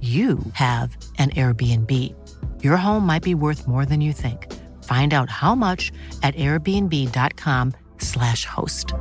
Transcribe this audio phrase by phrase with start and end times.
[0.00, 2.14] you have an Airbnb.
[2.62, 4.46] Your home might be worth more than you think.
[4.84, 5.90] Find out how much
[6.22, 8.94] at airbnb.com/slash host.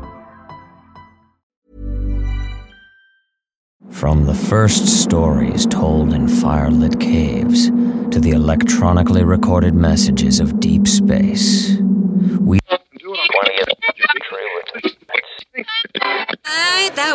[3.91, 7.69] From the first stories told in firelit caves
[8.11, 11.77] to the electronically recorded messages of deep space,
[12.39, 12.57] we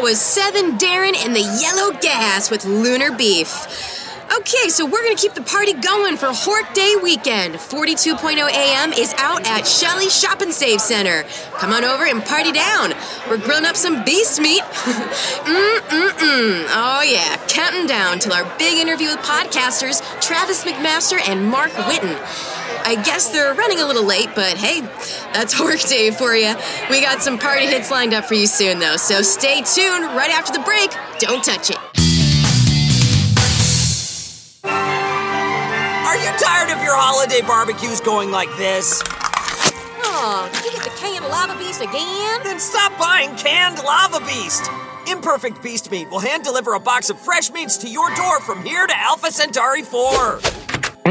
[0.03, 3.48] was Seven Darren and the Yellow Gas with Lunar Beef.
[4.36, 7.55] Okay, so we're gonna keep the party going for Hork Day weekend.
[7.55, 11.23] 42.0 AM is out at Shelley Shop and Save Center.
[11.53, 12.95] Come on over and party down.
[13.28, 14.62] We're grilling up some beast meat.
[15.45, 16.67] Mm-mm-mm.
[16.69, 22.19] Oh yeah, counting down till our big interview with podcasters Travis McMaster and Mark Whitten.
[22.84, 24.80] I guess they're running a little late, but hey,
[25.33, 26.55] that's work day for you.
[26.91, 30.30] We got some party hits lined up for you soon, though, so stay tuned right
[30.30, 30.91] after the break.
[31.19, 31.78] Don't touch it.
[34.64, 39.02] Are you tired of your holiday barbecues going like this?
[40.05, 42.40] Oh, did you get the canned lava beast again?
[42.45, 44.70] Then stop buying canned Lava Beast!
[45.08, 48.62] Imperfect Beast Meat will hand deliver a box of fresh meats to your door from
[48.62, 50.40] here to Alpha Centauri 4.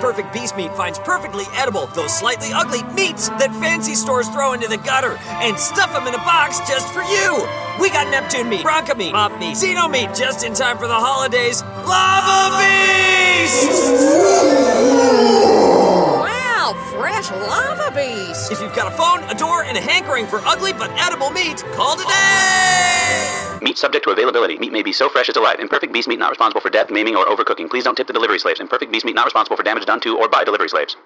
[0.00, 4.66] Imperfect Beast Meat finds perfectly edible, though slightly ugly, meats that fancy stores throw into
[4.66, 7.36] the gutter and stuff them in a box just for you.
[7.78, 10.94] We got Neptune meat, Bronca meat, Mop meat, Xeno meat just in time for the
[10.94, 11.60] holidays.
[11.84, 13.68] Lava Beast!
[16.16, 18.50] Wow, fresh lava beast.
[18.50, 21.62] If you've got a phone, a door, and a hankering for ugly but edible meat,
[21.76, 23.39] call today!
[23.62, 24.58] Meat subject to availability.
[24.58, 25.60] Meat may be so fresh it's alive.
[25.60, 27.68] Imperfect beast meat not responsible for death, maiming, or overcooking.
[27.68, 28.60] Please don't tip the delivery slaves.
[28.60, 30.96] Imperfect beast meat not responsible for damage done to or by delivery slaves.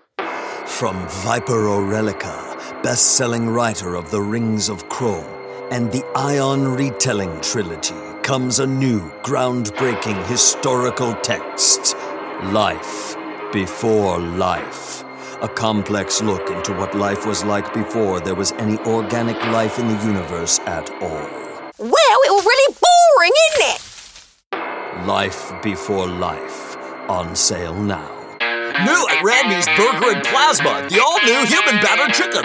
[0.67, 5.27] From Viper Aurelica, best-selling writer of The Rings of Chrome
[5.71, 11.97] and the Ion Retelling Trilogy, comes a new, groundbreaking historical text,
[12.45, 13.17] Life
[13.53, 15.03] Before Life.
[15.43, 19.89] A complex look into what life was like before there was any organic life in
[19.89, 21.45] the universe at all.
[21.77, 25.07] Well, it was really boring, isn't it?
[25.07, 26.77] Life Before Life,
[27.09, 28.11] on sale now.
[28.41, 32.45] New at Randy's Burger and Plasma, the all-new human battered chicken.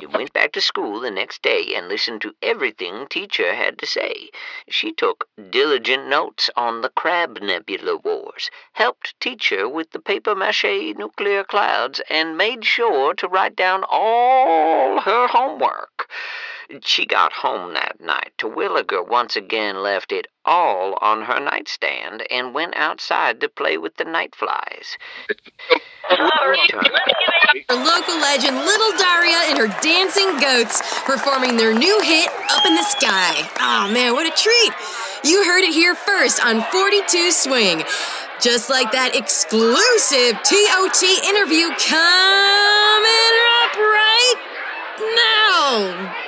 [0.00, 3.86] He went back to school the next day and listened to everything teacher had to
[3.86, 4.30] say.
[4.68, 10.94] She took diligent notes on the Crab Nebula Wars, helped teacher with the paper mache
[10.96, 15.93] nuclear clouds, and made sure to write down all her homework.
[16.82, 18.32] She got home that night.
[18.38, 23.96] Terwilliger once again left it all on her nightstand and went outside to play with
[23.96, 24.98] the night flies.
[26.10, 26.56] Our
[27.76, 32.82] local legend, Little Daria and her dancing goats, performing their new hit, Up in the
[32.82, 33.48] Sky.
[33.60, 34.72] Oh man, what a treat!
[35.24, 37.82] You heard it here first on 42 Swing.
[38.40, 44.36] Just like that exclusive TOT interview coming up right
[45.00, 46.24] now.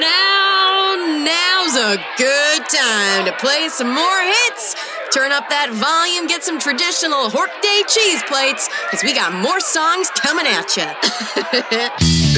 [0.00, 4.76] Now, now's a good time to play some more hits.
[5.12, 9.58] Turn up that volume, get some traditional Hork Day cheese plates, because we got more
[9.58, 10.86] songs coming at you.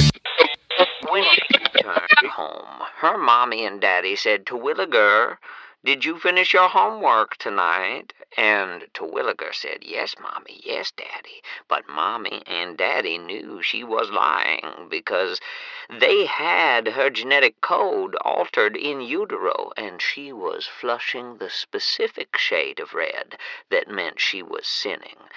[1.07, 1.41] When she
[1.75, 5.37] returned home, her mommy and daddy said, Terwilliger,
[5.85, 8.13] did you finish your homework tonight?
[8.35, 11.43] And Terwilliger said, Yes, Mommy, yes, Daddy.
[11.67, 15.39] But Mommy and Daddy knew she was lying because
[15.87, 22.79] they had her genetic code altered in utero, and she was flushing the specific shade
[22.79, 23.37] of red
[23.69, 25.29] that meant she was sinning.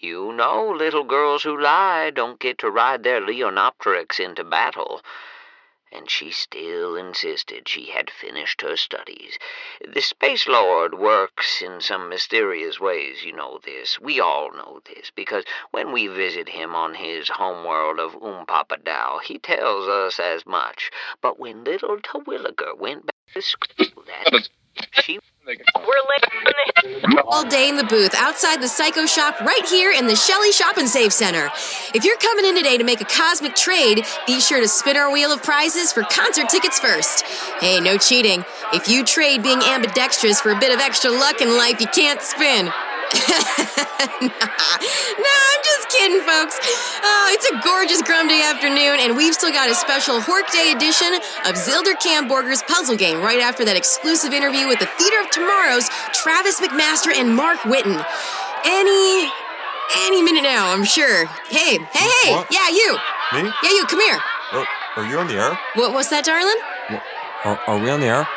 [0.00, 5.02] You know, little girls who lie don't get to ride their Leonopteryx into battle.
[5.92, 9.38] And she still insisted she had finished her studies.
[9.86, 13.98] The Space Lord works in some mysterious ways, you know this.
[14.00, 19.38] We all know this, because when we visit him on his homeworld of Umpapadao, he
[19.38, 20.90] tells us as much.
[21.20, 24.48] But when little Terwilliger went back to school, that
[24.92, 25.18] she
[27.26, 30.76] All day in the booth outside the Psycho Shop right here in the Shelley Shop
[30.76, 31.48] and Save Center.
[31.94, 35.10] If you're coming in today to make a cosmic trade, be sure to spin our
[35.10, 37.24] wheel of prizes for concert tickets first.
[37.60, 38.44] Hey, no cheating.
[38.72, 42.20] If you trade being ambidextrous for a bit of extra luck in life, you can't
[42.20, 42.70] spin.
[44.20, 46.56] nah, I'm just kidding, folks.
[47.02, 50.72] Oh, it's a gorgeous Grum Day afternoon, and we've still got a special Hork Day
[50.74, 51.14] edition
[51.46, 55.88] of Zilder Camborger's puzzle game right after that exclusive interview with the Theater of Tomorrow's
[56.14, 57.98] Travis McMaster and Mark Whitten.
[58.64, 59.30] Any,
[60.06, 61.26] any minute now, I'm sure.
[61.48, 62.46] Hey, hey, hey, What?
[62.50, 62.94] yeah, you.
[63.34, 63.50] Me?
[63.62, 64.18] Yeah, you, come here.
[64.52, 64.64] Oh,
[64.96, 65.58] are you on the air?
[65.74, 66.56] What, what's that, darling?
[67.44, 68.28] Are, are we on the air?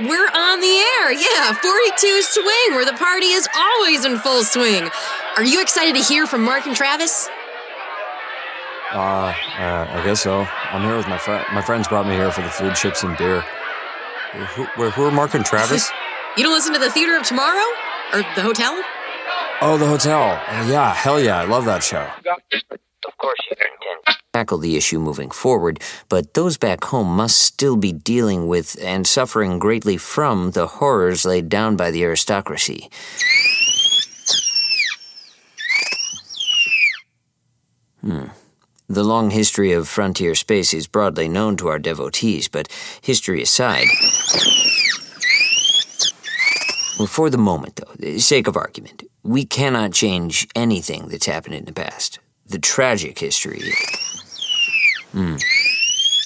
[0.00, 4.88] We're on the air, yeah, 42 Swing, where the party is always in full swing.
[5.36, 7.28] Are you excited to hear from Mark and Travis?
[8.92, 10.46] Uh, uh, I guess so.
[10.70, 11.44] I'm here with my friend.
[11.52, 13.40] My friends brought me here for the food, chips, and beer.
[14.54, 15.90] Who, who, who are Mark and Travis?
[16.36, 17.64] You don't listen to the Theater of Tomorrow?
[18.12, 18.80] Or the hotel?
[19.60, 20.40] oh, the hotel.
[20.68, 22.06] Yeah, hell yeah, I love that show.
[23.18, 27.92] Course you to tackle the issue moving forward, but those back home must still be
[27.92, 32.88] dealing with and suffering greatly from the horrors laid down by the aristocracy.
[38.00, 38.26] Hmm.
[38.88, 42.68] The long history of frontier space is broadly known to our devotees, but
[43.02, 43.88] history aside.
[46.98, 51.56] Well, for the moment, though, the sake of argument, we cannot change anything that's happened
[51.56, 52.18] in the past.
[52.48, 53.60] The tragic history.
[55.12, 55.36] Hmm.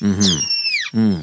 [0.00, 0.98] Mm-hmm.
[0.98, 1.22] Hmm.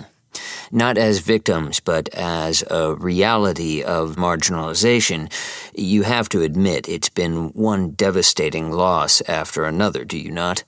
[0.72, 5.32] Not as victims, but as a reality of marginalization.
[5.74, 10.64] You have to admit it's been one devastating loss after another, do you not?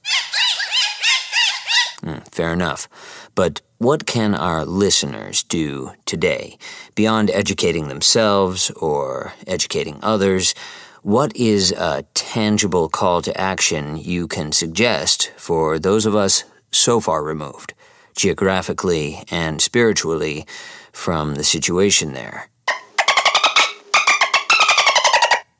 [2.04, 2.88] Hmm, fair enough.
[3.36, 6.58] But what can our listeners do today?
[6.96, 10.56] Beyond educating themselves or educating others,
[11.04, 17.00] what is a tangible call to action you can suggest for those of us so
[17.00, 17.74] far removed,
[18.16, 20.46] geographically and spiritually,
[20.92, 22.50] from the situation there?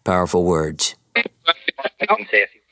[0.04, 0.96] Powerful words.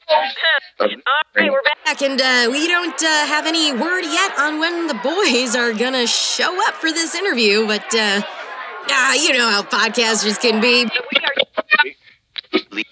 [0.10, 0.88] All
[1.36, 4.94] right, we're back, and uh, we don't uh, have any word yet on when the
[4.95, 8.22] boys are gonna show up for this interview, but uh,
[8.89, 10.88] ah, you know how podcasters can be.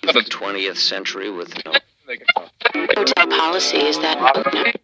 [0.08, 1.74] Leave the 20th century with no.
[2.96, 4.80] Hotel policy is that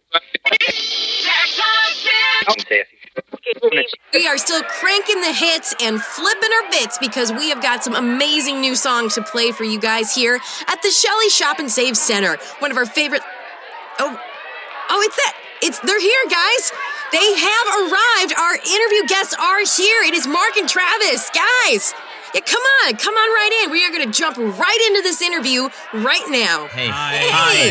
[4.12, 7.94] We are still cranking the hits and flipping our bits because we have got some
[7.94, 10.38] amazing new songs to play for you guys here
[10.68, 12.36] at the Shelley Shop and Save Center.
[12.58, 13.22] One of our favorite.
[13.98, 14.20] Oh,
[14.90, 15.36] oh, it's that.
[15.62, 16.72] It's they're here, guys.
[17.12, 18.34] They have arrived.
[18.38, 20.02] Our interview guests are here.
[20.02, 21.94] It is Mark and Travis, guys.
[22.34, 23.70] Yeah, come on, come on right in.
[23.70, 26.66] We are going to jump right into this interview right now.
[26.66, 26.90] Hey, Hey.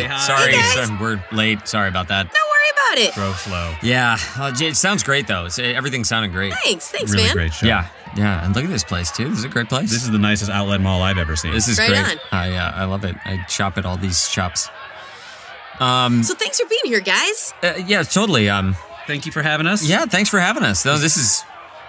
[0.07, 0.17] hi.
[0.25, 0.87] Sorry, Hey, guys.
[0.87, 1.67] son, we're late.
[1.67, 2.31] Sorry about that.
[2.31, 3.15] Don't worry about it.
[3.15, 3.75] Go slow.
[3.81, 5.45] Yeah, uh, it sounds great though.
[5.45, 6.53] It's, everything sounded great.
[6.63, 7.33] Thanks, thanks, really man.
[7.35, 7.67] great show.
[7.67, 9.27] Yeah, yeah, and look at this place too.
[9.29, 9.89] This is a great place.
[9.91, 11.51] This is the nicest outlet mall I've ever seen.
[11.51, 11.99] This is Right great.
[12.05, 12.17] on.
[12.31, 13.15] I uh, I love it.
[13.25, 14.69] I shop at all these shops.
[15.79, 17.53] Um, So thanks for being here, guys.
[17.63, 18.47] uh, yeah, totally.
[18.49, 18.75] Um,
[19.07, 19.83] Thank you for having us.
[19.83, 20.85] yeah, thanks for having us.
[20.85, 21.43] No, this is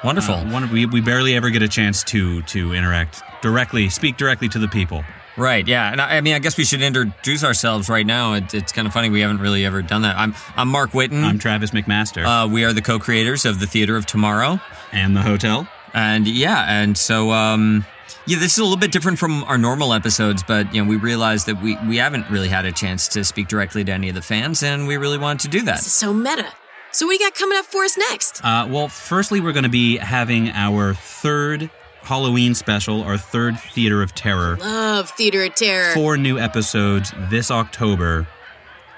[0.04, 0.34] wonderful.
[0.34, 4.48] Uh, one, we, we barely ever get a chance to to interact directly, speak directly
[4.50, 5.04] to the people.
[5.36, 5.66] Right.
[5.66, 5.90] Yeah.
[5.90, 8.34] And I, I mean, I guess we should introduce ourselves right now.
[8.34, 10.16] It, it's kind of funny we haven't really ever done that.
[10.16, 11.24] I'm I'm Mark Whitten.
[11.24, 12.24] I'm Travis McMaster.
[12.24, 14.60] Uh, we are the co-creators of the Theater of Tomorrow.
[14.92, 15.66] and the hotel.
[15.92, 17.84] And yeah, and so um,
[18.26, 20.96] yeah, this is a little bit different from our normal episodes, but you know, we
[20.96, 24.14] realized that we we haven't really had a chance to speak directly to any of
[24.14, 25.90] the fans, and we really wanted to do This is that.
[25.90, 26.46] so meta.
[26.94, 28.44] So what do you got coming up for us next?
[28.44, 31.68] Uh, well, firstly, we're going to be having our third
[32.02, 34.56] Halloween special, our third Theater of Terror.
[34.58, 35.92] Love Theater of Terror.
[35.92, 38.28] Four new episodes this October,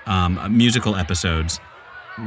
[0.04, 1.58] um, musical episodes.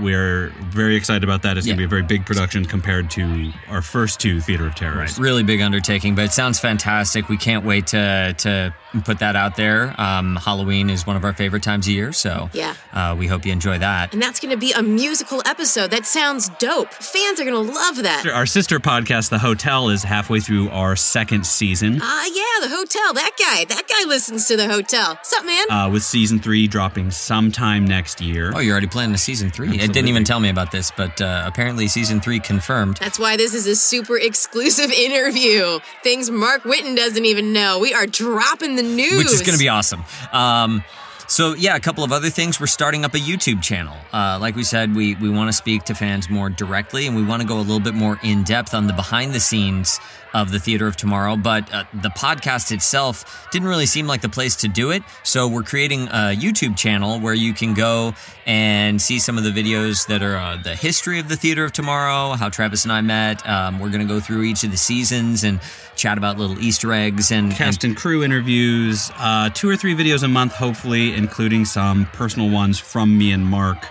[0.01, 1.57] We're very excited about that.
[1.57, 4.75] It's going to be a very big production compared to our first two Theater of
[4.75, 5.17] Terrors.
[5.19, 7.27] Really big undertaking, but it sounds fantastic.
[7.27, 9.93] We can't wait to to put that out there.
[10.01, 12.73] Um, Halloween is one of our favorite times of year, so Yeah.
[12.91, 14.13] uh, we hope you enjoy that.
[14.13, 15.91] And that's going to be a musical episode.
[15.91, 16.91] That sounds dope.
[16.93, 18.25] Fans are going to love that.
[18.27, 21.99] Our sister podcast, The Hotel, is halfway through our second season.
[22.01, 23.13] Ah, yeah, the hotel.
[23.13, 23.65] That guy.
[23.65, 25.09] That guy listens to the hotel.
[25.13, 25.69] What's up, man?
[25.71, 28.51] Uh, with season three dropping sometime next year.
[28.55, 29.89] Oh, you're already planning a season three.
[29.89, 32.97] It didn't even tell me about this, but uh, apparently season three confirmed.
[32.97, 35.79] That's why this is a super exclusive interview.
[36.03, 37.79] Things Mark Whitten doesn't even know.
[37.79, 39.17] We are dropping the news.
[39.17, 40.03] which is going to be awesome.
[40.31, 40.83] Um,
[41.29, 42.59] so yeah, a couple of other things.
[42.59, 43.95] We're starting up a YouTube channel.
[44.11, 47.23] Uh, like we said, we we want to speak to fans more directly, and we
[47.23, 49.99] want to go a little bit more in depth on the behind the scenes
[50.33, 51.37] of the Theater of Tomorrow.
[51.37, 55.03] But uh, the podcast itself didn't really seem like the place to do it.
[55.23, 58.13] So we're creating a YouTube channel where you can go
[58.45, 61.73] and see some of the videos that are uh, the history of the Theater of
[61.73, 63.47] Tomorrow, how Travis and I met.
[63.47, 65.59] Um, we're going to go through each of the seasons and
[65.95, 70.23] chat about little Easter eggs and Cast and crew interviews, uh, two or three videos
[70.23, 73.85] a month, hopefully, including some personal ones from me and Mark,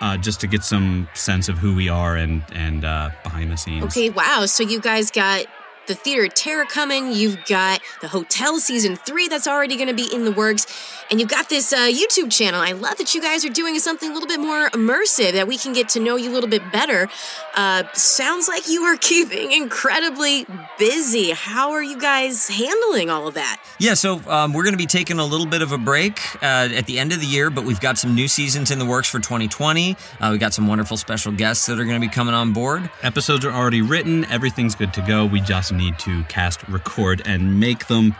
[0.00, 3.56] uh, just to get some sense of who we are and and uh, behind the
[3.56, 3.84] scenes.
[3.84, 4.46] Okay, wow.
[4.46, 5.44] So you guys got
[5.88, 7.12] the Theater of Terror coming.
[7.12, 10.66] You've got the Hotel season three that's already going to be in the works.
[11.10, 12.60] And you've got this uh, YouTube channel.
[12.60, 15.56] I love that you guys are doing something a little bit more immersive, that we
[15.56, 17.08] can get to know you a little bit better.
[17.54, 20.46] Uh, sounds like you are keeping incredibly
[20.78, 21.30] busy.
[21.30, 23.60] How are you guys handling all of that?
[23.78, 26.68] Yeah, so um, we're going to be taking a little bit of a break uh,
[26.74, 29.08] at the end of the year, but we've got some new seasons in the works
[29.08, 29.96] for 2020.
[30.20, 32.90] Uh, we got some wonderful special guests that are going to be coming on board.
[33.02, 35.24] Episodes are already written, everything's good to go.
[35.24, 38.14] We just need to cast, record, and make them.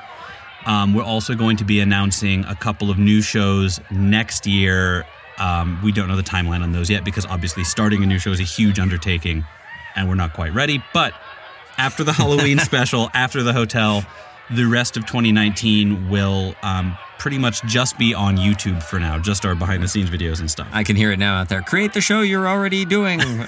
[0.66, 5.04] Um, we're also going to be announcing a couple of new shows next year.
[5.38, 8.30] Um, we don't know the timeline on those yet because obviously starting a new show
[8.30, 9.44] is a huge undertaking
[9.94, 10.82] and we're not quite ready.
[10.92, 11.14] But
[11.76, 14.04] after the Halloween special, after the hotel,
[14.50, 19.44] the rest of 2019 will um, pretty much just be on YouTube for now, just
[19.44, 20.68] our behind the scenes videos and stuff.
[20.72, 21.62] I can hear it now out there.
[21.62, 23.18] Create the show you're already doing.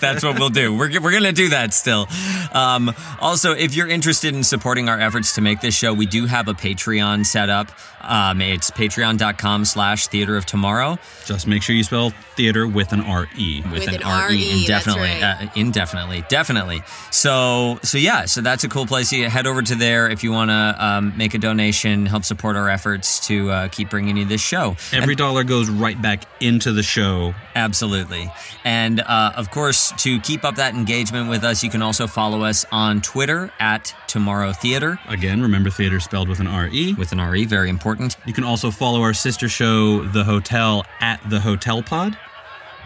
[0.00, 0.72] That's what we'll do.
[0.74, 2.06] We're, we're going to do that still.
[2.52, 6.26] Um, also, if you're interested in supporting our efforts to make this show, we do
[6.26, 7.70] have a Patreon set up.
[8.00, 10.98] Um, it's patreon.com slash theater of tomorrow.
[11.24, 13.62] Just make sure you spell theater with an R-E.
[13.64, 15.08] With, With an, an R-E, R-E, indefinitely.
[15.20, 16.24] that's Uh, indefinitely.
[16.28, 16.82] Definitely.
[17.10, 19.12] So, so yeah, so that's a cool place.
[19.12, 22.54] You head over to there if you want to um, make a donation, help support
[22.56, 24.76] our efforts to uh, keep bringing you this show.
[24.92, 27.34] Every dollar goes right back into the show.
[27.54, 28.30] Absolutely.
[28.64, 32.42] And uh, of course, to keep up that engagement with us, you can also follow
[32.42, 34.98] us on Twitter at Tomorrow Theater.
[35.08, 36.94] Again, remember theater spelled with an R-E.
[36.94, 38.16] With an R-E, very important.
[38.26, 42.18] You can also follow our sister show, The Hotel, at The Hotel Pod.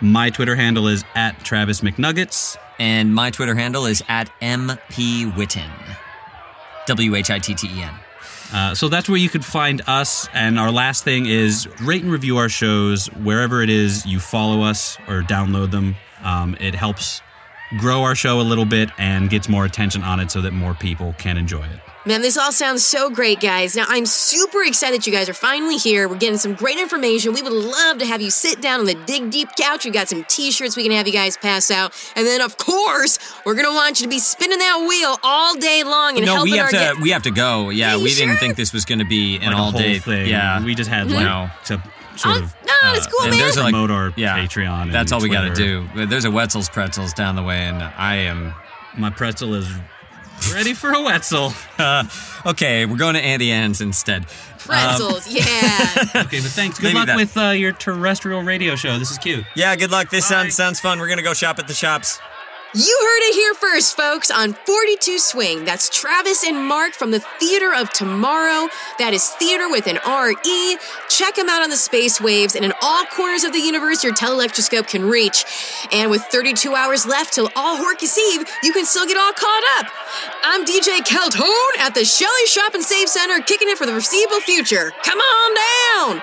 [0.01, 2.57] My Twitter handle is at Travis McNuggets.
[2.79, 5.71] And my Twitter handle is at MP Whitten.
[6.87, 7.95] W H I T T E N.
[8.53, 10.29] Uh, so that's where you could find us.
[10.35, 14.63] And our last thing is rate and review our shows wherever it is you follow
[14.63, 15.97] us or download them.
[16.23, 17.23] Um, it helps
[17.79, 20.75] grow our show a little bit and gets more attention on it so that more
[20.75, 21.81] people can enjoy it.
[22.05, 23.77] Man, this all sounds so great, guys.
[23.77, 26.09] Now, I'm super excited that you guys are finally here.
[26.09, 27.33] We're getting some great information.
[27.33, 29.85] We would love to have you sit down on the Dig Deep couch.
[29.85, 31.93] We've got some t shirts we can have you guys pass out.
[32.17, 35.55] And then, of course, we're going to want you to be spinning that wheel all
[35.55, 36.77] day long and no, helping we have our to.
[36.77, 37.01] guests.
[37.03, 37.71] We have to go.
[37.71, 39.81] Yeah, Are you we didn't think this was going to be an Like all whole
[39.81, 40.27] day thing.
[40.27, 41.15] Yeah, We just had Mhm.
[41.15, 41.51] like No.
[41.67, 41.83] to
[42.17, 43.39] sort of no, it's cool, and man.
[43.39, 44.91] there's a, like, promote our yeah, Patreon.
[44.91, 45.89] That's all we got to do.
[46.07, 48.55] There's a Wetzel's Pretzels down the way, and I am.
[48.99, 49.67] My pretzel is
[50.53, 51.53] ready for a Wetzel.
[51.79, 52.05] Uh,
[52.47, 54.25] okay, we're going to Auntie Anne's instead.
[54.59, 55.43] Pretzels, yeah.
[56.15, 56.79] okay, but thanks.
[56.79, 58.99] Good Maybe luck that- with uh, your terrestrial radio show.
[59.01, 59.45] This is cute.
[59.57, 60.09] Yeah, good luck.
[60.09, 61.01] This sounds sounds fun.
[61.01, 62.21] We're gonna go shop at the shops.
[62.75, 65.67] You heard it here first, folks, on 42 Swing.
[65.67, 68.71] That's Travis and Mark from the Theater of Tomorrow.
[68.99, 70.79] That is theater with an R-E.
[71.11, 74.15] Check them out on the space waves and in all corners of the universe your
[74.15, 75.45] telelectroscope can reach.
[75.93, 79.65] And with 32 hours left till all Horcus Eve, you can still get all caught
[79.77, 79.93] up.
[80.43, 84.41] I'm DJ Keltone at the Shelley Shop and Save Center, kicking it for the foreseeable
[84.41, 84.93] future.
[85.03, 85.55] Come on
[86.09, 86.23] down!